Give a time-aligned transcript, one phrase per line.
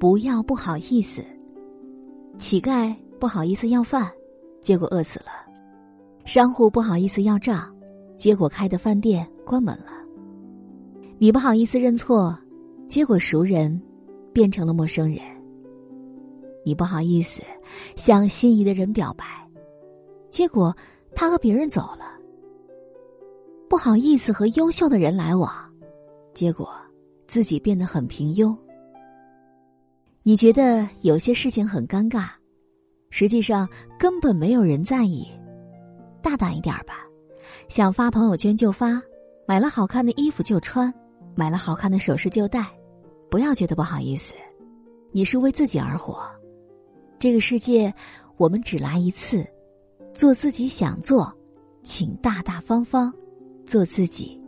[0.00, 1.22] 不要不好意思。
[2.38, 4.10] 乞丐不好意思要饭，
[4.62, 5.26] 结果饿死了；
[6.24, 7.70] 商户不好意思要账，
[8.16, 9.92] 结果开的饭店关门了。
[11.18, 12.34] 你不好意思认错，
[12.88, 13.78] 结果熟人
[14.32, 15.20] 变成了陌生人。
[16.64, 17.42] 你不好意思
[17.94, 19.26] 向心仪的人表白，
[20.30, 20.74] 结果
[21.14, 22.18] 他和别人走了。
[23.68, 25.52] 不好意思和优秀的人来往，
[26.32, 26.70] 结果
[27.26, 28.56] 自己变得很平庸。
[30.22, 32.28] 你觉得有些事情很尴尬，
[33.08, 33.66] 实际上
[33.98, 35.26] 根本没有人在意。
[36.22, 37.06] 大胆一点吧，
[37.70, 39.00] 想发朋友圈就发，
[39.46, 40.92] 买了好看的衣服就穿，
[41.34, 42.66] 买了好看的首饰就戴，
[43.30, 44.34] 不要觉得不好意思，
[45.10, 46.20] 你是为自己而活。
[47.18, 47.92] 这个世界，
[48.36, 49.42] 我们只来一次，
[50.12, 51.34] 做自己想做，
[51.82, 53.10] 请大大方方
[53.64, 54.38] 做自己。